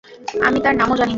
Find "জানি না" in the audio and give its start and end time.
0.95-1.09